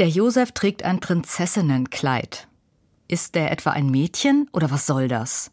Der 0.00 0.08
Josef 0.08 0.52
trägt 0.52 0.82
ein 0.82 0.98
Prinzessinnenkleid. 0.98 2.48
Ist 3.06 3.34
der 3.34 3.50
etwa 3.50 3.72
ein 3.72 3.90
Mädchen 3.90 4.48
oder 4.50 4.70
was 4.70 4.86
soll 4.86 5.08
das? 5.08 5.50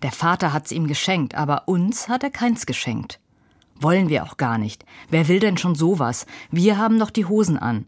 Der 0.00 0.10
Vater 0.10 0.54
hat's 0.54 0.72
ihm 0.72 0.86
geschenkt, 0.86 1.34
aber 1.34 1.68
uns 1.68 2.08
hat 2.08 2.22
er 2.22 2.30
keins 2.30 2.64
geschenkt. 2.64 3.20
Wollen 3.74 4.08
wir 4.08 4.24
auch 4.24 4.38
gar 4.38 4.56
nicht. 4.56 4.86
Wer 5.10 5.28
will 5.28 5.38
denn 5.38 5.58
schon 5.58 5.74
sowas? 5.74 6.24
Wir 6.50 6.78
haben 6.78 6.98
doch 6.98 7.10
die 7.10 7.26
Hosen 7.26 7.58
an. 7.58 7.84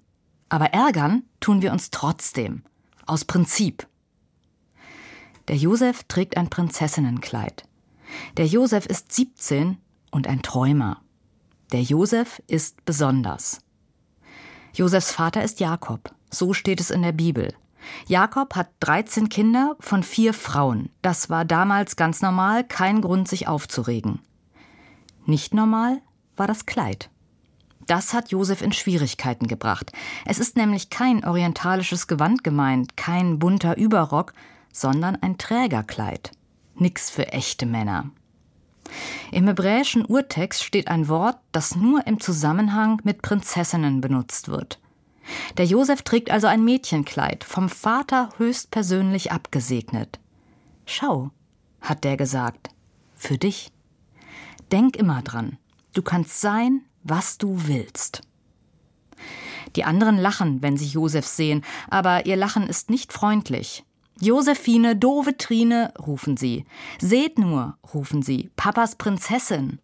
Aber 0.51 0.67
ärgern 0.67 1.22
tun 1.40 1.62
wir 1.62 1.72
uns 1.72 1.90
trotzdem. 1.90 2.62
Aus 3.06 3.24
Prinzip. 3.24 3.88
Der 5.48 5.56
Josef 5.56 6.04
trägt 6.04 6.36
ein 6.36 6.50
Prinzessinnenkleid. 6.50 7.66
Der 8.36 8.46
Josef 8.46 8.84
ist 8.84 9.14
17 9.14 9.78
und 10.10 10.26
ein 10.26 10.42
Träumer. 10.42 11.00
Der 11.72 11.80
Josef 11.80 12.42
ist 12.48 12.84
besonders. 12.84 13.62
Josefs 14.77 15.11
Vater 15.11 15.43
ist 15.43 15.58
Jakob. 15.58 16.14
So 16.30 16.52
steht 16.52 16.80
es 16.80 16.90
in 16.90 17.00
der 17.00 17.12
Bibel. 17.12 17.54
Jakob 18.09 18.55
hat 18.55 18.69
13 18.80 19.30
Kinder 19.30 19.74
von 19.80 20.02
vier 20.02 20.34
Frauen. 20.34 20.91
Das 21.01 21.30
war 21.30 21.46
damals 21.46 21.96
ganz 21.96 22.20
normal, 22.20 22.62
kein 22.62 23.01
Grund, 23.01 23.27
sich 23.27 23.48
aufzuregen. 23.48 24.20
Nicht 25.24 25.54
normal 25.54 26.02
war 26.37 26.46
das 26.46 26.66
Kleid. 26.66 27.09
Das 27.87 28.12
hat 28.12 28.32
Josef 28.32 28.60
in 28.60 28.73
Schwierigkeiten 28.73 29.46
gebracht. 29.46 29.92
Es 30.27 30.38
ist 30.38 30.56
nämlich 30.56 30.90
kein 30.90 31.24
orientalisches 31.24 32.06
Gewand 32.06 32.45
gemeint, 32.45 32.98
kein 32.98 33.38
bunter 33.38 33.79
Überrock, 33.79 34.34
sondern 34.73 35.16
ein 35.16 35.38
Trägerkleid. 35.38 36.32
Nix 36.74 37.09
für 37.09 37.29
echte 37.29 37.65
Männer. 37.65 38.10
Im 39.32 39.46
hebräischen 39.46 40.04
Urtext 40.04 40.64
steht 40.64 40.88
ein 40.88 41.08
Wort, 41.08 41.38
das 41.52 41.76
nur 41.76 42.06
im 42.06 42.20
Zusammenhang 42.20 43.00
mit 43.04 43.22
Prinzessinnen 43.22 44.00
benutzt 44.00 44.48
wird. 44.48 44.80
Der 45.56 45.64
Josef 45.64 46.02
trägt 46.02 46.30
also 46.30 46.46
ein 46.46 46.64
Mädchenkleid, 46.64 47.45
vom 47.45 47.68
Vater 47.68 48.30
höchstpersönlich 48.38 49.32
abgesegnet. 49.32 50.20
Schau, 50.84 51.30
hat 51.80 52.04
der 52.04 52.16
gesagt, 52.16 52.70
für 53.15 53.38
dich. 53.38 53.73
Denk 54.70 54.96
immer 54.96 55.23
dran, 55.23 55.59
du 55.95 56.02
kannst 56.02 56.40
sein, 56.40 56.82
was 57.02 57.38
du 57.38 57.66
willst. 57.66 58.23
Die 59.74 59.84
anderen 59.84 60.16
lachen, 60.16 60.62
wenn 60.62 60.76
sie 60.76 60.87
Josef 60.87 61.26
sehen, 61.26 61.65
aber 61.90 62.26
ihr 62.26 62.37
Lachen 62.37 62.66
ist 62.68 62.90
nicht 62.90 63.12
freundlich. 63.12 63.84
Josephine, 64.20 64.97
doofe 64.97 65.36
Trine, 65.36 65.92
rufen 65.98 66.36
sie. 66.36 66.64
Seht 66.98 67.38
nur, 67.38 67.76
rufen 67.92 68.22
sie, 68.22 68.50
Papas 68.56 68.97
Prinzessin. 68.97 69.78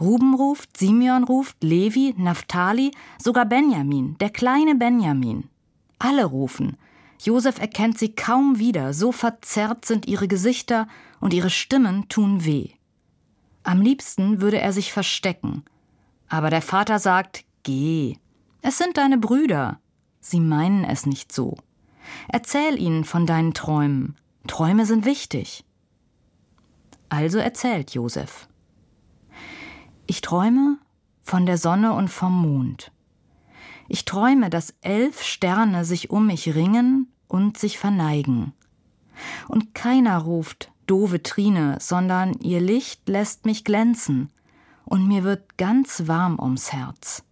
Ruben 0.00 0.34
ruft, 0.34 0.76
Simeon 0.76 1.24
ruft, 1.24 1.62
Levi, 1.62 2.14
Naphtali, 2.16 2.90
sogar 3.22 3.46
Benjamin, 3.46 4.16
der 4.18 4.30
kleine 4.30 4.74
Benjamin. 4.74 5.48
Alle 6.00 6.24
rufen. 6.24 6.76
Josef 7.22 7.60
erkennt 7.60 7.98
sie 7.98 8.14
kaum 8.14 8.58
wieder, 8.58 8.92
so 8.92 9.12
verzerrt 9.12 9.84
sind 9.84 10.06
ihre 10.06 10.26
Gesichter 10.26 10.88
und 11.20 11.32
ihre 11.32 11.50
Stimmen 11.50 12.08
tun 12.08 12.44
weh. 12.44 12.70
Am 13.62 13.80
liebsten 13.80 14.40
würde 14.40 14.60
er 14.60 14.72
sich 14.72 14.92
verstecken. 14.92 15.64
Aber 16.28 16.50
der 16.50 16.60
Vater 16.60 16.98
sagt, 16.98 17.44
geh. 17.62 18.16
Es 18.62 18.78
sind 18.78 18.96
deine 18.96 19.16
Brüder. 19.16 19.78
Sie 20.20 20.40
meinen 20.40 20.84
es 20.84 21.06
nicht 21.06 21.32
so. 21.32 21.56
Erzähl 22.28 22.80
ihnen 22.80 23.04
von 23.04 23.26
deinen 23.26 23.54
Träumen. 23.54 24.16
Träume 24.46 24.86
sind 24.86 25.04
wichtig. 25.04 25.64
Also 27.08 27.38
erzählt 27.38 27.92
Josef. 27.92 28.48
Ich 30.06 30.20
träume 30.20 30.78
von 31.22 31.46
der 31.46 31.58
Sonne 31.58 31.92
und 31.92 32.08
vom 32.08 32.40
Mond. 32.40 32.92
Ich 33.88 34.04
träume, 34.04 34.50
dass 34.50 34.74
elf 34.80 35.22
Sterne 35.22 35.84
sich 35.84 36.10
um 36.10 36.26
mich 36.26 36.54
ringen 36.54 37.08
und 37.28 37.58
sich 37.58 37.78
verneigen. 37.78 38.52
Und 39.48 39.74
keiner 39.74 40.18
ruft 40.18 40.70
doofe 40.86 41.22
Trine, 41.22 41.78
sondern 41.80 42.34
ihr 42.40 42.60
Licht 42.60 43.08
lässt 43.08 43.46
mich 43.46 43.64
glänzen, 43.64 44.30
und 44.84 45.08
mir 45.08 45.24
wird 45.24 45.56
ganz 45.56 46.06
warm 46.08 46.38
ums 46.38 46.72
Herz. 46.72 47.24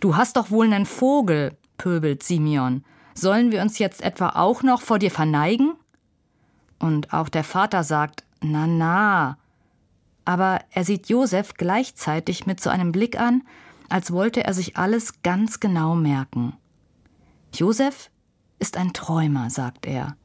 Du 0.00 0.16
hast 0.16 0.36
doch 0.36 0.50
wohl 0.50 0.68
nen 0.68 0.86
Vogel, 0.86 1.56
pöbelt 1.78 2.22
Simeon. 2.22 2.84
Sollen 3.14 3.52
wir 3.52 3.62
uns 3.62 3.78
jetzt 3.78 4.02
etwa 4.02 4.30
auch 4.30 4.62
noch 4.62 4.80
vor 4.80 4.98
dir 4.98 5.10
verneigen? 5.10 5.74
Und 6.78 7.12
auch 7.12 7.28
der 7.28 7.44
Vater 7.44 7.84
sagt, 7.84 8.24
na 8.40 8.66
na. 8.66 9.38
Aber 10.24 10.60
er 10.70 10.84
sieht 10.84 11.08
Josef 11.08 11.54
gleichzeitig 11.54 12.46
mit 12.46 12.60
so 12.60 12.70
einem 12.70 12.92
Blick 12.92 13.18
an, 13.18 13.42
als 13.88 14.12
wollte 14.12 14.44
er 14.44 14.54
sich 14.54 14.76
alles 14.76 15.22
ganz 15.22 15.60
genau 15.60 15.94
merken. 15.94 16.54
Josef 17.54 18.10
ist 18.58 18.76
ein 18.76 18.92
Träumer, 18.92 19.50
sagt 19.50 19.86
er. 19.86 20.16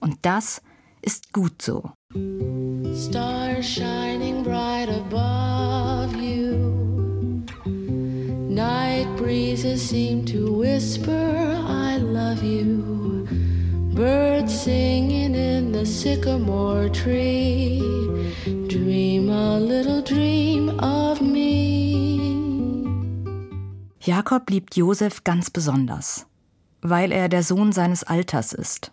Und 0.00 0.18
das 0.22 0.62
ist 1.02 1.32
gut 1.32 1.60
so. 1.60 1.90
Stars 2.94 3.66
shining 3.66 4.42
bright 4.42 4.88
above 4.88 6.14
you. 6.16 6.78
Night 8.48 9.06
breezes 9.16 9.88
seem 9.88 10.24
to 10.24 10.60
whisper, 10.60 11.58
Love 12.28 12.44
you. 12.44 13.26
Birds 13.94 14.52
singing 14.52 15.34
in 15.34 15.72
the 15.72 15.86
sycamore 15.86 16.90
tree. 16.90 17.80
Dream 18.68 19.30
a 19.30 19.58
little 19.58 20.02
dream 20.02 20.78
of 20.78 21.22
me. 21.22 22.20
Jakob 24.00 24.50
liebt 24.50 24.76
Josef 24.76 25.24
ganz 25.24 25.48
besonders, 25.48 26.26
weil 26.82 27.12
er 27.12 27.30
der 27.30 27.42
Sohn 27.42 27.72
seines 27.72 28.04
Alters 28.04 28.52
ist. 28.52 28.92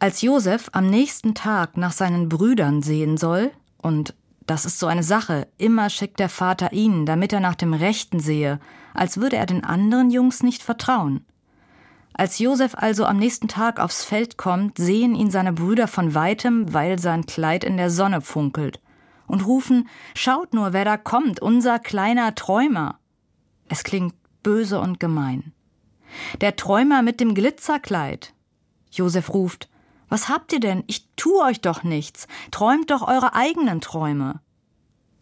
Als 0.00 0.22
Josef 0.22 0.70
am 0.72 0.88
nächsten 0.88 1.34
Tag 1.34 1.76
nach 1.76 1.92
seinen 1.92 2.30
Brüdern 2.30 2.80
sehen 2.80 3.18
soll, 3.18 3.50
und 3.76 4.14
das 4.46 4.64
ist 4.64 4.78
so 4.78 4.86
eine 4.86 5.02
Sache, 5.02 5.46
immer 5.58 5.90
schickt 5.90 6.20
der 6.20 6.30
Vater 6.30 6.72
ihn, 6.72 7.04
damit 7.04 7.34
er 7.34 7.40
nach 7.40 7.54
dem 7.54 7.74
Rechten 7.74 8.18
sehe, 8.18 8.60
als 8.94 9.18
würde 9.18 9.36
er 9.36 9.46
den 9.46 9.62
anderen 9.62 10.10
Jungs 10.10 10.42
nicht 10.42 10.62
vertrauen. 10.62 11.26
Als 12.14 12.38
Josef 12.38 12.74
also 12.76 13.04
am 13.04 13.18
nächsten 13.18 13.48
Tag 13.48 13.80
aufs 13.80 14.04
Feld 14.04 14.38
kommt, 14.38 14.78
sehen 14.78 15.14
ihn 15.14 15.30
seine 15.30 15.52
Brüder 15.52 15.88
von 15.88 16.14
weitem, 16.14 16.72
weil 16.72 16.98
sein 16.98 17.26
Kleid 17.26 17.64
in 17.64 17.76
der 17.76 17.90
Sonne 17.90 18.20
funkelt, 18.20 18.80
und 19.26 19.46
rufen 19.46 19.88
Schaut 20.14 20.54
nur, 20.54 20.72
wer 20.72 20.84
da 20.84 20.96
kommt, 20.96 21.40
unser 21.40 21.78
kleiner 21.78 22.34
Träumer. 22.34 22.98
Es 23.68 23.84
klingt 23.84 24.14
böse 24.42 24.80
und 24.80 25.00
gemein. 25.00 25.52
Der 26.40 26.56
Träumer 26.56 27.02
mit 27.02 27.20
dem 27.20 27.34
Glitzerkleid. 27.34 28.32
Josef 28.90 29.34
ruft 29.34 29.68
was 30.14 30.28
habt 30.28 30.52
ihr 30.52 30.60
denn? 30.60 30.84
Ich 30.86 31.08
tu 31.16 31.42
euch 31.42 31.60
doch 31.60 31.82
nichts. 31.82 32.28
Träumt 32.52 32.92
doch 32.92 33.02
eure 33.02 33.34
eigenen 33.34 33.80
Träume. 33.80 34.40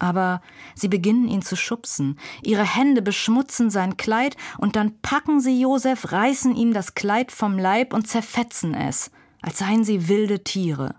Aber 0.03 0.41
sie 0.75 0.89
beginnen 0.89 1.29
ihn 1.29 1.41
zu 1.41 1.55
schubsen. 1.55 2.19
Ihre 2.41 2.65
Hände 2.65 3.01
beschmutzen 3.01 3.69
sein 3.69 3.95
Kleid 3.95 4.35
und 4.57 4.75
dann 4.75 4.99
packen 4.99 5.39
sie 5.39 5.61
Josef, 5.61 6.11
reißen 6.11 6.57
ihm 6.57 6.73
das 6.73 6.93
Kleid 6.93 7.31
vom 7.31 7.57
Leib 7.57 7.93
und 7.93 8.05
zerfetzen 8.05 8.73
es, 8.73 9.11
als 9.41 9.59
seien 9.59 9.85
sie 9.85 10.09
wilde 10.09 10.43
Tiere. 10.43 10.95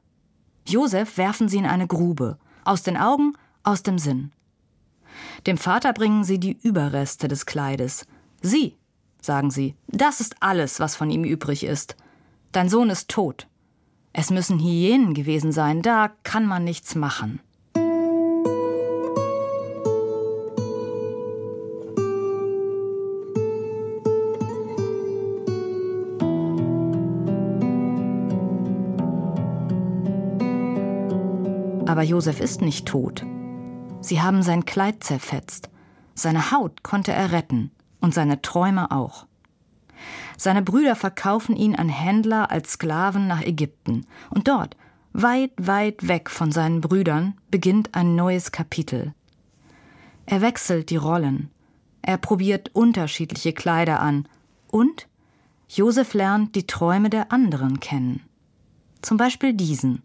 Josef 0.67 1.19
werfen 1.19 1.51
sie 1.51 1.59
in 1.59 1.67
eine 1.67 1.87
Grube. 1.87 2.39
Aus 2.65 2.83
den 2.83 2.97
Augen, 2.97 3.35
aus 3.63 3.83
dem 3.83 3.99
Sinn. 3.99 4.33
Dem 5.47 5.59
Vater 5.59 5.93
bringen 5.93 6.25
sie 6.25 6.41
die 6.41 6.59
Überreste 6.63 7.29
des 7.29 7.45
Kleides. 7.45 8.07
Sieh, 8.41 8.75
sagen 9.21 9.51
sie, 9.51 9.75
das 9.87 10.23
ist 10.23 10.37
alles, 10.41 10.81
was 10.81 10.97
von 10.97 11.11
ihm 11.11 11.25
übrig 11.25 11.65
ist. 11.65 11.95
Dein 12.53 12.71
Sohn 12.71 12.89
ist 12.89 13.11
tot. 13.11 13.49
Es 14.15 14.31
müssen 14.31 14.59
Hyänen 14.59 15.13
gewesen 15.13 15.53
sein, 15.53 15.83
da 15.83 16.11
kann 16.23 16.47
man 16.47 16.65
nichts 16.65 16.95
machen. 16.95 17.41
Aber 31.95 32.03
Josef 32.03 32.41
ist 32.41 32.61
nicht 32.61 32.87
tot. 32.87 33.25
Sie 34.01 34.21
haben 34.21 34.43
sein 34.43 34.65
Kleid 34.65 35.05
zerfetzt. 35.05 35.71
Seine 36.17 36.51
Haut 36.51 36.83
konnte 36.83 37.13
er 37.13 37.31
retten 37.31 37.71
und 38.01 38.13
seine 38.13 38.43
Träume 38.43 38.91
auch. 38.91 39.27
Seine 40.37 40.63
Brüder 40.63 40.97
verkaufen 40.97 41.55
ihn 41.55 41.77
an 41.77 41.89
Händler 41.89 42.51
als 42.51 42.73
Sklaven 42.73 43.29
nach 43.29 43.43
Ägypten. 43.43 44.09
Und 44.31 44.49
dort, 44.49 44.77
weit, 45.13 45.53
weit 45.57 46.09
weg 46.09 46.31
von 46.31 46.51
seinen 46.51 46.81
Brüdern, 46.81 47.35
beginnt 47.53 47.95
ein 47.95 48.17
neues 48.17 48.51
Kapitel. 48.51 49.15
Er 50.27 50.41
wechselt 50.41 50.91
die 50.91 50.97
Rollen. 50.97 51.49
Er 52.03 52.19
probiert 52.19 52.75
unterschiedliche 52.75 53.53
Kleider 53.53 54.01
an. 54.01 54.27
Und 54.67 55.07
Josef 55.69 56.13
lernt 56.13 56.57
die 56.57 56.67
Träume 56.67 57.09
der 57.09 57.31
anderen 57.31 57.79
kennen. 57.79 58.21
Zum 59.01 59.17
Beispiel 59.17 59.55
diesen. 59.55 60.03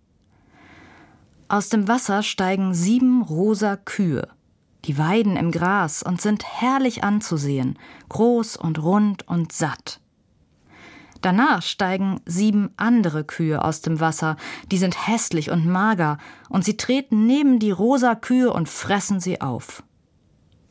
Aus 1.49 1.69
dem 1.69 1.87
Wasser 1.87 2.21
steigen 2.21 2.75
sieben 2.75 3.23
rosa 3.23 3.75
Kühe. 3.75 4.27
Die 4.85 4.99
weiden 4.99 5.35
im 5.35 5.51
Gras 5.51 6.03
und 6.03 6.21
sind 6.21 6.45
herrlich 6.45 7.03
anzusehen, 7.03 7.79
groß 8.07 8.55
und 8.55 8.81
rund 8.81 9.27
und 9.27 9.51
satt. 9.51 9.99
Danach 11.21 11.63
steigen 11.63 12.21
sieben 12.25 12.69
andere 12.77 13.23
Kühe 13.23 13.63
aus 13.63 13.81
dem 13.81 13.99
Wasser, 13.99 14.37
die 14.71 14.77
sind 14.77 15.07
hässlich 15.07 15.49
und 15.49 15.65
mager, 15.65 16.19
und 16.49 16.63
sie 16.63 16.77
treten 16.77 17.25
neben 17.25 17.57
die 17.57 17.71
rosa 17.71 18.13
Kühe 18.13 18.53
und 18.53 18.69
fressen 18.69 19.19
sie 19.19 19.41
auf. 19.41 19.83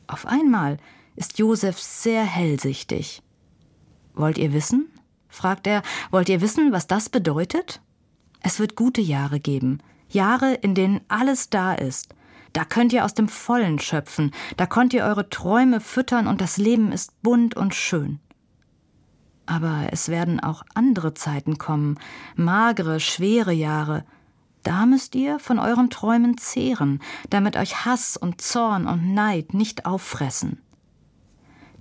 Auf 0.07 0.27
einmal 0.27 0.79
ist 1.17 1.39
Josef 1.39 1.79
sehr 1.81 2.23
hellsichtig. 2.23 3.23
Wollt 4.15 4.39
ihr 4.39 4.53
wissen? 4.53 4.89
fragt 5.29 5.67
er, 5.67 5.83
wollt 6.13 6.29
ihr 6.29 6.41
wissen, 6.41 6.71
was 6.73 6.87
das 6.87 7.09
bedeutet? 7.09 7.83
Es 8.41 8.61
wird 8.61 8.77
gute 8.77 9.01
Jahre 9.01 9.41
geben, 9.41 9.81
Jahre, 10.09 10.55
in 10.55 10.75
denen 10.75 11.01
alles 11.09 11.51
da 11.51 11.75
ist. 11.75 12.15
Da 12.53 12.65
könnt 12.65 12.93
ihr 12.93 13.05
aus 13.05 13.15
dem 13.15 13.29
Vollen 13.29 13.79
schöpfen, 13.79 14.33
da 14.57 14.67
könnt 14.67 14.95
ihr 14.95 15.05
eure 15.05 15.29
Träume 15.29 15.81
füttern 15.81 16.27
und 16.27 16.41
das 16.41 16.57
Leben 16.57 16.93
ist 16.93 17.23
bunt 17.23 17.57
und 17.57 17.75
schön. 17.75 18.21
Aber 19.47 19.89
es 19.93 20.09
werden 20.09 20.41
auch 20.41 20.63
andere 20.75 21.15
Zeiten 21.15 21.57
kommen, 21.59 21.99
magere, 22.37 23.01
schwere 23.01 23.53
Jahre. 23.53 24.05
Da 24.63 24.85
müsst 24.87 25.15
ihr 25.15 25.39
von 25.39 25.59
euren 25.59 25.89
Träumen 25.89 26.37
zehren, 26.37 27.01
damit 27.31 27.57
euch 27.57 27.85
Hass 27.87 28.17
und 28.17 28.41
Zorn 28.41 28.87
und 28.87 29.15
Neid 29.15 29.55
nicht 29.55 29.87
auffressen. 29.87 30.61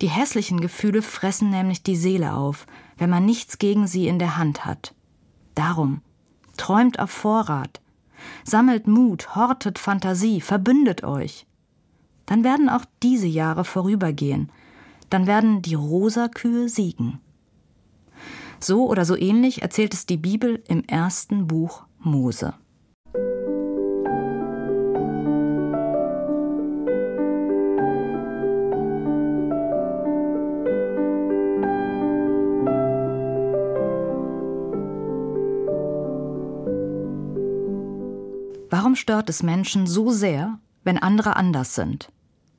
Die 0.02 0.10
hässlichen 0.10 0.62
Gefühle 0.62 1.02
fressen 1.02 1.50
nämlich 1.50 1.82
die 1.82 1.96
Seele 1.96 2.34
auf, 2.34 2.68
wenn 2.98 3.10
man 3.10 3.26
nichts 3.26 3.58
gegen 3.58 3.88
sie 3.88 4.08
in 4.08 4.20
der 4.20 4.38
Hand 4.38 4.64
hat. 4.64 4.94
Darum, 5.56 6.02
träumt 6.56 7.00
auf 7.00 7.10
Vorrat, 7.10 7.82
sammelt 8.44 8.88
Mut, 8.88 9.36
hortet 9.36 9.80
Fantasie, 9.80 10.42
verbündet 10.42 11.04
euch. 11.04 11.46
Dann 12.26 12.44
werden 12.44 12.70
auch 12.70 12.86
diese 13.04 13.28
Jahre 13.28 13.64
vorübergehen, 13.64 14.52
dann 15.10 15.28
werden 15.28 15.62
die 15.62 15.76
Rosakühe 15.76 16.68
siegen. 16.70 17.20
So 18.60 18.88
oder 18.90 19.06
so 19.06 19.16
ähnlich 19.16 19.62
erzählt 19.62 19.94
es 19.94 20.06
die 20.06 20.18
Bibel 20.18 20.64
im 20.68 20.84
ersten 20.86 21.48
Buch 21.48 21.84
Mose. 22.00 22.54
Stört 39.08 39.30
es 39.30 39.42
Menschen 39.42 39.88
so 39.88 40.12
sehr, 40.12 40.60
wenn 40.84 40.98
andere 40.98 41.38
anders 41.38 41.76
sind? 41.76 42.12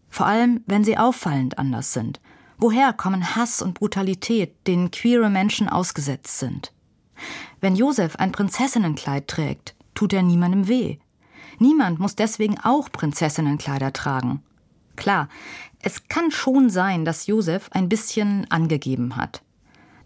Vor 0.08 0.24
allem, 0.24 0.62
wenn 0.64 0.82
sie 0.82 0.96
auffallend 0.96 1.58
anders 1.58 1.92
sind. 1.92 2.22
Woher 2.56 2.94
kommen 2.94 3.36
Hass 3.36 3.60
und 3.60 3.74
Brutalität, 3.74 4.54
denen 4.66 4.90
queere 4.90 5.28
Menschen 5.28 5.68
ausgesetzt 5.68 6.38
sind? 6.38 6.72
Wenn 7.60 7.76
Josef 7.76 8.16
ein 8.16 8.32
Prinzessinnenkleid 8.32 9.28
trägt, 9.28 9.74
tut 9.94 10.14
er 10.14 10.22
niemandem 10.22 10.68
weh. 10.68 10.96
Niemand 11.58 11.98
muss 11.98 12.16
deswegen 12.16 12.58
auch 12.58 12.90
Prinzessinnenkleider 12.90 13.92
tragen. 13.92 14.42
Klar, 14.96 15.28
es 15.82 16.08
kann 16.08 16.30
schon 16.30 16.70
sein, 16.70 17.04
dass 17.04 17.26
Josef 17.26 17.68
ein 17.72 17.90
bisschen 17.90 18.50
angegeben 18.50 19.16
hat. 19.16 19.42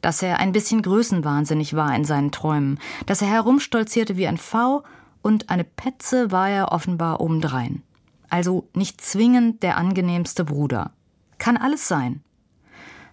Dass 0.00 0.25
er 0.25 0.41
ein 0.41 0.50
bisschen 0.50 0.83
größenwahnsinnig 0.83 1.77
war 1.77 1.95
in 1.95 2.05
seinen 2.05 2.33
Träumen, 2.33 2.81
dass 3.06 3.23
er 3.23 3.29
herumstolzierte 3.29 4.17
wie 4.17 4.27
ein 4.27 4.38
V 4.38 4.83
und 5.23 5.51
eine 5.51 5.65
Petze 5.65 6.31
war 6.31 6.51
er 6.51 6.73
offenbar 6.73 7.21
obendrein. 7.21 7.83
Also 8.29 8.69
nicht 8.75 9.01
zwingend 9.01 9.63
der 9.63 9.77
angenehmste 9.77 10.45
Bruder. 10.45 10.93
Kann 11.39 11.57
alles 11.57 11.89
sein. 11.89 12.23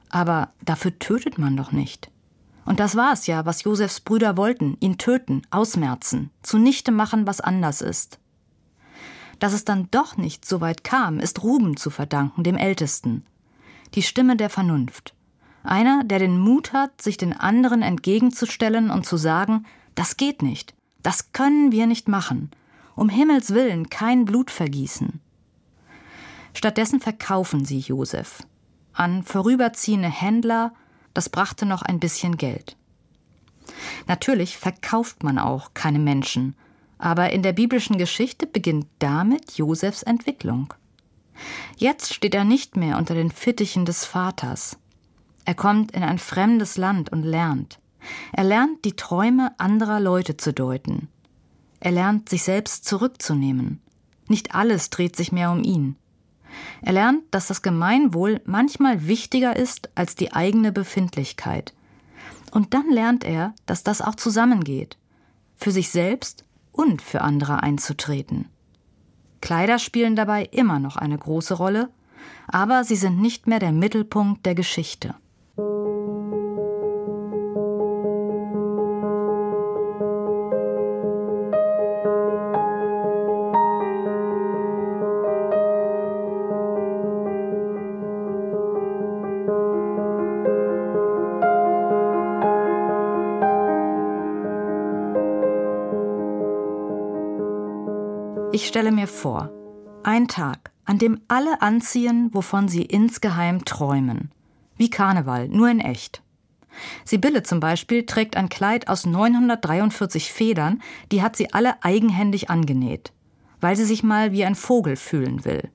Aber 0.10 0.54
dafür 0.64 0.98
tötet 0.98 1.38
man 1.38 1.56
doch 1.56 1.72
nicht. 1.72 2.10
Und 2.66 2.80
das 2.80 2.96
war 2.96 3.14
es 3.14 3.28
ja, 3.28 3.46
was 3.46 3.64
Josefs 3.64 4.00
Brüder 4.00 4.38
wollten, 4.38 4.78
ihn 4.80 4.98
töten, 4.98 5.42
ausmerzen, 5.50 6.30
zunichte 6.44 6.92
machen, 6.92 7.26
was 7.26 7.42
anders 7.42 7.82
ist. 7.82 8.20
Dass 9.40 9.54
es 9.54 9.66
dann 9.66 9.88
doch 9.92 10.18
nicht 10.18 10.46
so 10.46 10.62
weit 10.62 10.84
kam, 10.84 11.20
ist 11.20 11.44
Ruben 11.44 11.78
zu 11.78 11.90
verdanken, 11.90 12.44
dem 12.44 12.58
Ältesten. 12.58 13.26
Die 13.96 14.04
Stimme 14.04 14.36
der 14.36 14.50
Vernunft. 14.50 15.16
Einer, 15.64 16.04
der 16.04 16.20
den 16.20 16.40
Mut 16.40 16.74
hat, 16.74 17.02
sich 17.02 17.18
den 17.18 17.34
anderen 17.34 17.82
entgegenzustellen 17.82 18.92
und 18.92 19.06
zu 19.06 19.18
sagen, 19.18 19.66
das 19.96 20.18
geht 20.18 20.42
nicht. 20.42 20.76
Das 21.04 21.32
können 21.32 21.72
wir 21.72 21.88
nicht 21.88 22.08
machen. 22.08 22.52
Um 22.96 23.10
Himmels 23.10 23.54
willen 23.54 23.90
kein 23.90 24.26
Blut 24.26 24.52
vergießen. 24.52 25.20
Stattdessen 26.54 27.00
verkaufen 27.00 27.64
sie 27.64 27.80
Josef 27.80 28.44
an 29.00 29.24
vorüberziehende 29.24 30.10
Händler, 30.10 30.74
das 31.14 31.30
brachte 31.30 31.66
noch 31.66 31.82
ein 31.82 32.00
bisschen 32.00 32.36
Geld. 32.38 32.76
Natürlich 34.08 34.58
verkauft 34.58 35.24
man 35.24 35.40
auch 35.40 35.74
keine 35.74 36.00
Menschen, 36.00 36.56
aber 36.98 37.32
in 37.32 37.42
der 37.42 37.54
biblischen 37.54 37.98
Geschichte 37.98 38.46
beginnt 38.46 38.88
damit 39.00 39.54
Josefs 39.54 40.04
Entwicklung. 40.04 40.74
Jetzt 41.78 42.14
steht 42.14 42.36
er 42.36 42.44
nicht 42.44 42.76
mehr 42.76 42.98
unter 42.98 43.14
den 43.14 43.32
Fittichen 43.32 43.86
des 43.86 44.04
Vaters. 44.04 44.78
Er 45.46 45.56
kommt 45.56 45.92
in 45.92 46.04
ein 46.04 46.20
fremdes 46.20 46.76
Land 46.76 47.10
und 47.10 47.24
lernt. 47.24 47.79
Er 48.32 48.44
lernt, 48.44 48.86
die 48.86 48.96
Träume 48.96 49.52
anderer 49.60 50.00
Leute 50.00 50.38
zu 50.38 50.54
deuten. 50.54 51.10
Er 51.80 51.92
lernt, 51.92 52.30
sich 52.30 52.44
selbst 52.44 52.86
zurückzunehmen. 52.86 53.82
Nicht 54.28 54.54
alles 54.56 54.90
dreht 54.90 55.16
sich 55.16 55.32
mehr 55.32 55.52
um 55.52 55.64
ihn. 55.64 55.96
Er 56.82 56.94
lernt, 56.94 57.24
dass 57.32 57.48
das 57.48 57.62
Gemeinwohl 57.62 58.42
manchmal 58.46 59.08
wichtiger 59.08 59.56
ist 59.56 59.90
als 59.96 60.16
die 60.16 60.34
eigene 60.34 60.72
Befindlichkeit. 60.72 61.74
Und 62.52 62.74
dann 62.74 62.90
lernt 62.90 63.24
er, 63.24 63.54
dass 63.66 63.84
das 63.84 64.02
auch 64.02 64.16
zusammengeht, 64.16 64.98
für 65.56 65.72
sich 65.72 65.90
selbst 65.90 66.46
und 66.72 67.02
für 67.02 67.22
andere 67.22 67.62
einzutreten. 67.62 68.48
Kleider 69.42 69.80
spielen 69.80 70.16
dabei 70.16 70.46
immer 70.46 70.80
noch 70.80 70.98
eine 70.98 71.18
große 71.18 71.54
Rolle, 71.54 71.90
aber 72.48 72.84
sie 72.84 72.96
sind 72.96 73.22
nicht 73.22 73.48
mehr 73.48 73.60
der 73.60 73.72
Mittelpunkt 73.72 74.46
der 74.46 74.56
Geschichte. 74.56 75.16
Ich 98.60 98.68
stelle 98.68 98.92
mir 98.92 99.08
vor, 99.08 99.52
ein 100.04 100.28
Tag, 100.28 100.72
an 100.84 100.98
dem 100.98 101.22
alle 101.30 101.62
anziehen, 101.62 102.30
wovon 102.34 102.68
sie 102.68 102.82
insgeheim 102.82 103.64
träumen. 103.64 104.32
Wie 104.76 104.90
Karneval, 104.90 105.48
nur 105.48 105.70
in 105.70 105.80
echt. 105.80 106.22
Sibylle 107.06 107.44
zum 107.44 107.62
Beispiel 107.62 108.06
trägt 108.06 108.36
ein 108.36 108.50
Kleid 108.50 108.90
aus 108.90 109.06
943 109.06 110.34
Federn, 110.34 110.82
die 111.14 111.22
hat 111.22 111.38
sie 111.38 111.54
alle 111.54 111.82
eigenhändig 111.86 112.50
angenäht, 112.50 113.14
weil 113.62 113.78
sie 113.78 113.86
sich 113.86 114.04
mal 114.04 114.34
wie 114.34 114.44
ein 114.44 114.56
Vogel 114.56 114.98
fühlen 114.98 115.46
will. 115.46 115.70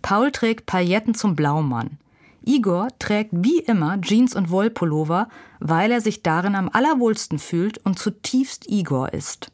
Paul 0.00 0.30
trägt 0.30 0.66
Pailletten 0.66 1.12
zum 1.16 1.34
Blaumann. 1.34 1.98
Igor 2.44 2.86
trägt 3.00 3.32
wie 3.32 3.58
immer 3.58 4.00
Jeans 4.00 4.36
und 4.36 4.50
Wollpullover, 4.50 5.28
weil 5.58 5.90
er 5.90 6.00
sich 6.00 6.22
darin 6.22 6.54
am 6.54 6.70
allerwohlsten 6.72 7.40
fühlt 7.40 7.78
und 7.78 7.98
zutiefst 7.98 8.70
Igor 8.70 9.12
ist. 9.12 9.50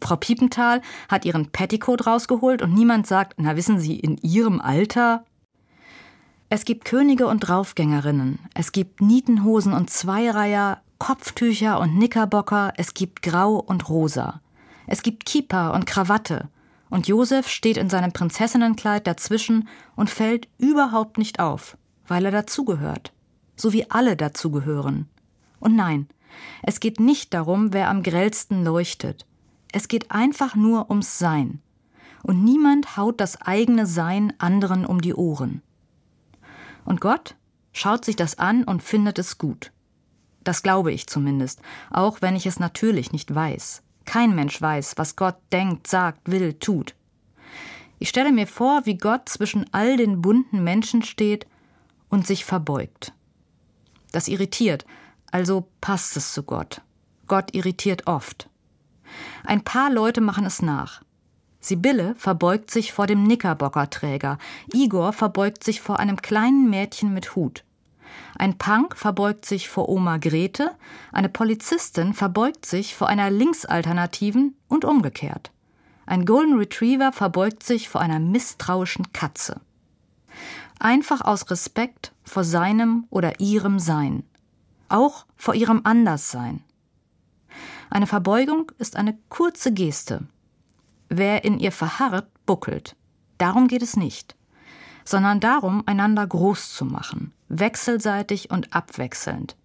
Frau 0.00 0.16
Piepenthal 0.16 0.80
hat 1.08 1.24
ihren 1.24 1.50
Petticoat 1.50 2.06
rausgeholt 2.06 2.62
und 2.62 2.72
niemand 2.72 3.06
sagt, 3.06 3.34
na 3.38 3.56
wissen 3.56 3.78
Sie, 3.78 3.98
in 3.98 4.16
Ihrem 4.18 4.60
Alter? 4.60 5.24
Es 6.50 6.64
gibt 6.64 6.84
Könige 6.84 7.26
und 7.26 7.40
Draufgängerinnen, 7.40 8.38
es 8.54 8.72
gibt 8.72 9.02
Nietenhosen 9.02 9.74
und 9.74 9.90
Zweireiher, 9.90 10.80
Kopftücher 10.98 11.78
und 11.78 11.96
Knickerbocker, 11.96 12.72
es 12.76 12.94
gibt 12.94 13.22
Grau 13.22 13.56
und 13.56 13.88
Rosa. 13.88 14.40
Es 14.86 15.02
gibt 15.02 15.26
Kippa 15.26 15.70
und 15.70 15.84
Krawatte. 15.84 16.48
Und 16.90 17.06
Josef 17.06 17.48
steht 17.48 17.76
in 17.76 17.90
seinem 17.90 18.12
Prinzessinnenkleid 18.12 19.06
dazwischen 19.06 19.68
und 19.94 20.08
fällt 20.08 20.48
überhaupt 20.56 21.18
nicht 21.18 21.38
auf, 21.38 21.76
weil 22.06 22.24
er 22.24 22.30
dazugehört. 22.30 23.12
So 23.54 23.74
wie 23.74 23.90
alle 23.90 24.16
dazugehören. 24.16 25.08
Und 25.60 25.76
nein, 25.76 26.08
es 26.62 26.80
geht 26.80 26.98
nicht 26.98 27.34
darum, 27.34 27.74
wer 27.74 27.90
am 27.90 28.02
grellsten 28.02 28.64
leuchtet. 28.64 29.26
Es 29.72 29.88
geht 29.88 30.10
einfach 30.10 30.54
nur 30.54 30.90
ums 30.90 31.18
Sein. 31.18 31.60
Und 32.22 32.42
niemand 32.42 32.96
haut 32.96 33.20
das 33.20 33.40
eigene 33.42 33.86
Sein 33.86 34.32
anderen 34.38 34.84
um 34.84 35.00
die 35.00 35.14
Ohren. 35.14 35.62
Und 36.84 37.00
Gott 37.00 37.36
schaut 37.72 38.04
sich 38.04 38.16
das 38.16 38.38
an 38.38 38.64
und 38.64 38.82
findet 38.82 39.18
es 39.18 39.38
gut. 39.38 39.72
Das 40.42 40.62
glaube 40.62 40.92
ich 40.92 41.06
zumindest, 41.06 41.60
auch 41.90 42.22
wenn 42.22 42.34
ich 42.34 42.46
es 42.46 42.58
natürlich 42.58 43.12
nicht 43.12 43.34
weiß. 43.34 43.82
Kein 44.04 44.34
Mensch 44.34 44.60
weiß, 44.60 44.94
was 44.96 45.16
Gott 45.16 45.36
denkt, 45.52 45.86
sagt, 45.86 46.30
will, 46.30 46.54
tut. 46.54 46.94
Ich 47.98 48.08
stelle 48.08 48.32
mir 48.32 48.46
vor, 48.46 48.86
wie 48.86 48.96
Gott 48.96 49.28
zwischen 49.28 49.66
all 49.72 49.96
den 49.96 50.22
bunten 50.22 50.64
Menschen 50.64 51.02
steht 51.02 51.46
und 52.08 52.26
sich 52.26 52.44
verbeugt. 52.44 53.12
Das 54.12 54.28
irritiert, 54.28 54.86
also 55.30 55.68
passt 55.80 56.16
es 56.16 56.32
zu 56.32 56.42
Gott. 56.42 56.80
Gott 57.26 57.54
irritiert 57.54 58.06
oft. 58.06 58.48
Ein 59.44 59.62
paar 59.62 59.90
Leute 59.90 60.20
machen 60.20 60.44
es 60.44 60.62
nach. 60.62 61.02
Sibylle 61.60 62.14
verbeugt 62.16 62.70
sich 62.70 62.92
vor 62.92 63.06
dem 63.06 63.24
Knickerbockerträger, 63.24 64.38
Igor 64.72 65.12
verbeugt 65.12 65.64
sich 65.64 65.80
vor 65.80 65.98
einem 65.98 66.22
kleinen 66.22 66.70
Mädchen 66.70 67.12
mit 67.12 67.34
Hut. 67.34 67.64
Ein 68.38 68.56
Punk 68.56 68.96
verbeugt 68.96 69.44
sich 69.44 69.68
vor 69.68 69.88
Oma 69.88 70.18
Grete, 70.18 70.70
eine 71.12 71.28
Polizistin 71.28 72.14
verbeugt 72.14 72.64
sich 72.64 72.94
vor 72.94 73.08
einer 73.08 73.30
Linksalternativen 73.30 74.54
und 74.68 74.84
umgekehrt. 74.84 75.50
Ein 76.06 76.24
Golden 76.24 76.56
Retriever 76.56 77.12
verbeugt 77.12 77.62
sich 77.62 77.88
vor 77.88 78.00
einer 78.00 78.20
misstrauischen 78.20 79.12
Katze. 79.12 79.60
Einfach 80.78 81.20
aus 81.20 81.50
Respekt 81.50 82.12
vor 82.22 82.44
seinem 82.44 83.06
oder 83.10 83.40
ihrem 83.40 83.78
Sein. 83.78 84.22
Auch 84.88 85.26
vor 85.36 85.54
ihrem 85.54 85.80
Anderssein. 85.84 86.62
Eine 87.90 88.06
Verbeugung 88.06 88.70
ist 88.78 88.96
eine 88.96 89.16
kurze 89.28 89.72
Geste. 89.72 90.26
Wer 91.08 91.44
in 91.44 91.58
ihr 91.58 91.72
verharrt, 91.72 92.28
buckelt. 92.44 92.96
Darum 93.38 93.68
geht 93.68 93.82
es 93.82 93.96
nicht 93.96 94.38
sondern 95.08 95.40
darum, 95.40 95.82
einander 95.86 96.26
groß 96.26 96.74
zu 96.74 96.84
machen, 96.84 97.32
wechselseitig 97.48 98.50
und 98.50 98.74
abwechselnd. 98.74 99.56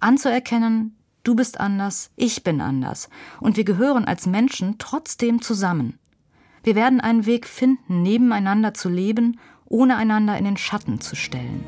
Anzuerkennen, 0.00 0.96
du 1.24 1.34
bist 1.34 1.60
anders, 1.60 2.10
ich 2.16 2.42
bin 2.42 2.60
anders, 2.62 3.10
und 3.40 3.58
wir 3.58 3.64
gehören 3.64 4.06
als 4.06 4.26
Menschen 4.26 4.76
trotzdem 4.78 5.42
zusammen. 5.42 5.98
Wir 6.64 6.74
werden 6.74 7.00
einen 7.00 7.26
Weg 7.26 7.46
finden, 7.46 8.02
nebeneinander 8.02 8.72
zu 8.72 8.88
leben, 8.88 9.38
ohne 9.66 9.96
einander 9.96 10.38
in 10.38 10.44
den 10.44 10.56
Schatten 10.56 11.00
zu 11.00 11.16
stellen. 11.16 11.62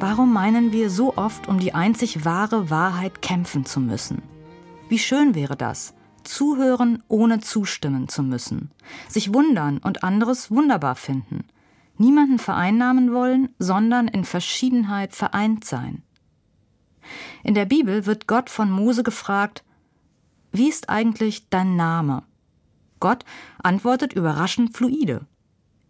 Warum 0.00 0.32
meinen 0.32 0.72
wir 0.72 0.88
so 0.88 1.18
oft, 1.18 1.46
um 1.46 1.58
die 1.58 1.74
einzig 1.74 2.24
wahre 2.24 2.70
Wahrheit 2.70 3.20
kämpfen 3.20 3.66
zu 3.66 3.80
müssen? 3.80 4.22
Wie 4.88 4.98
schön 4.98 5.34
wäre 5.34 5.58
das, 5.58 5.92
zuhören, 6.24 7.02
ohne 7.08 7.40
zustimmen 7.40 8.08
zu 8.08 8.22
müssen, 8.22 8.70
sich 9.08 9.34
wundern 9.34 9.76
und 9.76 10.02
anderes 10.02 10.50
wunderbar 10.50 10.94
finden, 10.94 11.44
niemanden 11.98 12.38
vereinnahmen 12.38 13.12
wollen, 13.12 13.50
sondern 13.58 14.08
in 14.08 14.24
Verschiedenheit 14.24 15.14
vereint 15.14 15.66
sein. 15.66 16.02
In 17.44 17.52
der 17.52 17.66
Bibel 17.66 18.06
wird 18.06 18.26
Gott 18.26 18.48
von 18.48 18.70
Mose 18.70 19.02
gefragt, 19.02 19.64
wie 20.50 20.70
ist 20.70 20.88
eigentlich 20.88 21.50
dein 21.50 21.76
Name? 21.76 22.22
Gott 23.00 23.26
antwortet 23.62 24.14
überraschend 24.14 24.74
fluide. 24.74 25.26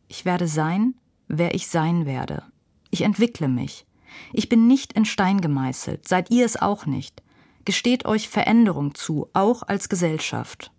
Ich 0.08 0.24
werde 0.24 0.48
sein, 0.48 0.96
wer 1.28 1.54
ich 1.54 1.68
sein 1.68 2.06
werde. 2.06 2.42
Ich 2.90 3.02
entwickle 3.02 3.46
mich. 3.46 3.86
Ich 4.32 4.48
bin 4.48 4.66
nicht 4.66 4.92
in 4.92 5.04
Stein 5.04 5.40
gemeißelt, 5.40 6.06
seid 6.08 6.30
ihr 6.30 6.44
es 6.44 6.60
auch 6.60 6.86
nicht. 6.86 7.22
Gesteht 7.64 8.04
euch 8.06 8.28
Veränderung 8.28 8.94
zu, 8.94 9.28
auch 9.32 9.62
als 9.62 9.88
Gesellschaft. 9.88 10.72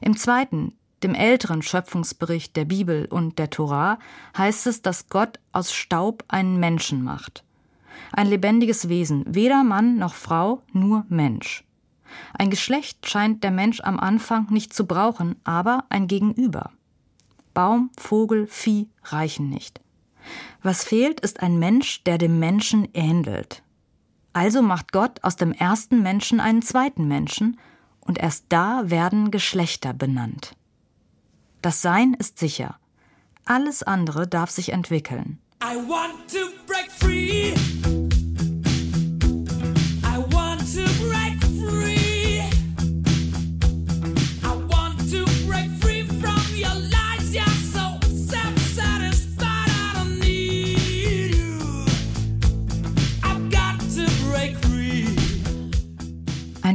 Im 0.00 0.16
zweiten, 0.16 0.74
dem 1.02 1.14
älteren 1.14 1.62
Schöpfungsbericht 1.62 2.54
der 2.56 2.64
Bibel 2.64 3.06
und 3.06 3.38
der 3.38 3.50
Torah 3.50 3.98
heißt 4.36 4.66
es, 4.66 4.82
dass 4.82 5.08
Gott 5.08 5.40
aus 5.52 5.72
Staub 5.72 6.24
einen 6.28 6.60
Menschen 6.60 7.02
macht. 7.02 7.44
Ein 8.12 8.28
lebendiges 8.28 8.88
Wesen, 8.88 9.24
weder 9.26 9.64
Mann 9.64 9.96
noch 9.96 10.14
Frau, 10.14 10.62
nur 10.72 11.04
Mensch. 11.08 11.64
Ein 12.34 12.50
Geschlecht 12.50 13.08
scheint 13.08 13.42
der 13.42 13.50
Mensch 13.50 13.80
am 13.80 13.98
Anfang 13.98 14.48
nicht 14.50 14.74
zu 14.74 14.86
brauchen, 14.86 15.36
aber 15.44 15.84
ein 15.88 16.08
Gegenüber. 16.08 16.70
Baum, 17.54 17.90
Vogel, 17.98 18.46
Vieh 18.46 18.88
reichen 19.04 19.48
nicht. 19.48 19.80
Was 20.62 20.84
fehlt, 20.84 21.20
ist 21.20 21.40
ein 21.40 21.58
Mensch, 21.58 22.04
der 22.04 22.18
dem 22.18 22.38
Menschen 22.38 22.88
ähnelt. 22.94 23.62
Also 24.32 24.62
macht 24.62 24.92
Gott 24.92 25.22
aus 25.22 25.36
dem 25.36 25.52
ersten 25.52 26.02
Menschen 26.02 26.40
einen 26.40 26.62
zweiten 26.62 27.06
Menschen, 27.06 27.58
und 28.00 28.18
erst 28.18 28.46
da 28.48 28.90
werden 28.90 29.30
Geschlechter 29.30 29.92
benannt. 29.94 30.56
Das 31.60 31.82
Sein 31.82 32.14
ist 32.14 32.38
sicher. 32.38 32.78
Alles 33.44 33.82
andere 33.82 34.26
darf 34.26 34.50
sich 34.50 34.72
entwickeln. 34.72 35.38
I 35.62 35.76
want 35.76 36.28
to 36.32 36.50
break 36.66 36.90
free. 36.90 38.01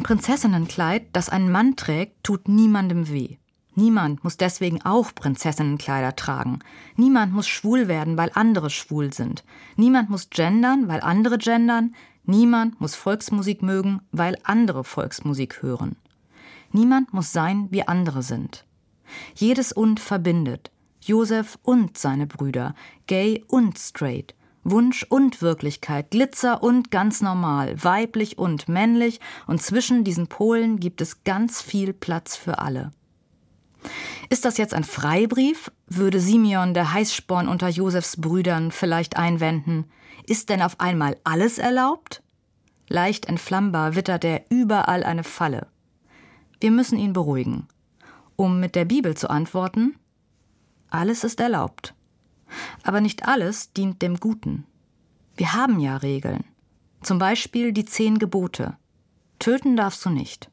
Prinzessinnenkleid, 0.07 1.07
das 1.11 1.27
ein 1.27 1.51
Mann 1.51 1.75
trägt, 1.75 2.23
tut 2.23 2.47
niemandem 2.47 3.09
weh. 3.09 3.35
Niemand 3.75 4.23
muss 4.23 4.37
deswegen 4.37 4.81
auch 4.85 5.13
Prinzessinnenkleider 5.13 6.15
tragen. 6.15 6.59
Niemand 6.95 7.33
muss 7.33 7.45
schwul 7.45 7.89
werden, 7.89 8.15
weil 8.15 8.31
andere 8.33 8.69
schwul 8.69 9.11
sind. 9.11 9.43
Niemand 9.75 10.09
muss 10.09 10.29
gendern, 10.29 10.87
weil 10.87 11.01
andere 11.01 11.37
gendern. 11.37 11.93
Niemand 12.23 12.79
muss 12.79 12.95
Volksmusik 12.95 13.61
mögen, 13.61 13.99
weil 14.13 14.37
andere 14.43 14.85
Volksmusik 14.85 15.61
hören. 15.61 15.97
Niemand 16.71 17.11
muss 17.11 17.33
sein, 17.33 17.67
wie 17.71 17.85
andere 17.85 18.23
sind. 18.23 18.63
Jedes 19.35 19.73
und 19.73 19.99
verbindet. 19.99 20.71
Josef 21.01 21.59
und 21.63 21.97
seine 21.97 22.27
Brüder, 22.27 22.75
gay 23.07 23.43
und 23.49 23.77
straight, 23.77 24.35
Wunsch 24.69 25.05
und 25.07 25.41
Wirklichkeit, 25.41 26.11
Glitzer 26.11 26.61
und 26.61 26.91
ganz 26.91 27.21
normal, 27.21 27.81
weiblich 27.83 28.37
und 28.37 28.67
männlich, 28.67 29.19
und 29.47 29.61
zwischen 29.61 30.03
diesen 30.03 30.27
Polen 30.27 30.79
gibt 30.79 31.01
es 31.01 31.23
ganz 31.23 31.61
viel 31.61 31.93
Platz 31.93 32.35
für 32.35 32.59
alle. 32.59 32.91
Ist 34.29 34.45
das 34.45 34.57
jetzt 34.57 34.73
ein 34.73 34.83
Freibrief? 34.83 35.71
würde 35.87 36.19
Simeon, 36.19 36.73
der 36.73 36.93
Heißsporn 36.93 37.47
unter 37.47 37.69
Josefs 37.69 38.19
Brüdern, 38.19 38.71
vielleicht 38.71 39.15
einwenden. 39.15 39.85
Ist 40.25 40.49
denn 40.49 40.61
auf 40.61 40.79
einmal 40.79 41.17
alles 41.23 41.57
erlaubt? 41.57 42.21
Leicht 42.89 43.25
entflammbar 43.25 43.95
wittert 43.95 44.25
er 44.25 44.45
überall 44.49 45.03
eine 45.03 45.23
Falle. 45.23 45.67
Wir 46.59 46.71
müssen 46.71 46.97
ihn 46.97 47.13
beruhigen. 47.13 47.67
Um 48.35 48.59
mit 48.59 48.75
der 48.75 48.85
Bibel 48.85 49.15
zu 49.15 49.29
antworten, 49.29 49.95
alles 50.89 51.23
ist 51.23 51.39
erlaubt. 51.39 51.93
Aber 52.87 53.01
nicht 53.01 53.27
alles 53.27 53.73
dient 53.73 54.01
dem 54.01 54.15
Guten. 54.15 54.65
Wir 55.35 55.51
haben 55.53 55.81
ja 55.81 55.97
Regeln. 55.97 56.45
Zum 57.01 57.19
Beispiel 57.19 57.73
die 57.73 57.83
zehn 57.83 58.17
Gebote. 58.17 58.77
Töten 59.39 59.75
darfst 59.75 60.05
du 60.05 60.09
nicht. 60.09 60.49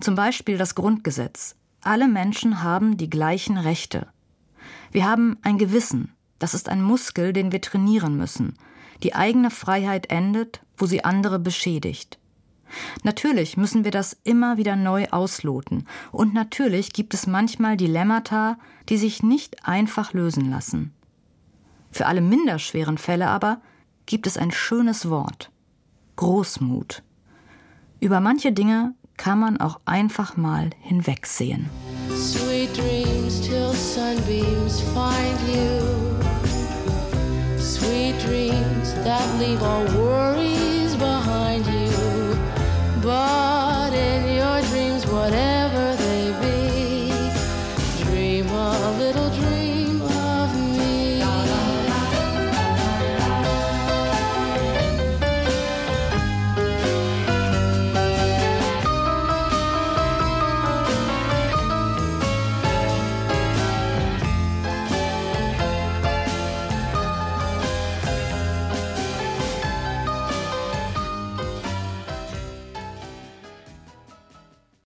Zum 0.00 0.14
Beispiel 0.14 0.56
das 0.56 0.74
Grundgesetz. 0.74 1.56
Alle 1.82 2.08
Menschen 2.08 2.62
haben 2.62 2.96
die 2.96 3.10
gleichen 3.10 3.58
Rechte. 3.58 4.06
Wir 4.92 5.04
haben 5.04 5.36
ein 5.42 5.58
Gewissen. 5.58 6.14
Das 6.38 6.54
ist 6.54 6.70
ein 6.70 6.80
Muskel, 6.80 7.34
den 7.34 7.52
wir 7.52 7.60
trainieren 7.60 8.16
müssen. 8.16 8.54
Die 9.02 9.14
eigene 9.14 9.50
Freiheit 9.50 10.10
endet, 10.10 10.62
wo 10.78 10.86
sie 10.86 11.04
andere 11.04 11.38
beschädigt. 11.38 12.18
Natürlich 13.02 13.58
müssen 13.58 13.84
wir 13.84 13.90
das 13.90 14.16
immer 14.24 14.56
wieder 14.56 14.74
neu 14.74 15.06
ausloten. 15.10 15.86
Und 16.12 16.32
natürlich 16.32 16.94
gibt 16.94 17.12
es 17.12 17.26
manchmal 17.26 17.76
Dilemmata, 17.76 18.56
die 18.88 18.96
sich 18.96 19.22
nicht 19.22 19.68
einfach 19.68 20.14
lösen 20.14 20.48
lassen. 20.48 20.94
Für 21.98 22.06
alle 22.06 22.20
minderschweren 22.20 22.96
Fälle 22.96 23.26
aber 23.26 23.60
gibt 24.06 24.28
es 24.28 24.36
ein 24.36 24.52
schönes 24.52 25.10
Wort 25.10 25.50
Großmut. 26.14 27.02
Über 27.98 28.20
manche 28.20 28.52
Dinge 28.52 28.94
kann 29.16 29.40
man 29.40 29.60
auch 29.60 29.80
einfach 29.84 30.36
mal 30.36 30.70
hinwegsehen. 30.80 31.68
Sweet 32.14 32.68
dreams 32.76 33.40
till 33.40 33.72
sunbeams 33.72 34.80
find 34.94 35.40
you. 35.52 35.80
Sweet 37.58 38.14
dreams 38.24 38.94
that 39.02 39.26
leave 39.40 39.60
all 39.60 39.84
worries 39.96 40.94
behind 40.94 41.66
you. 41.66 42.36
But 43.02 43.57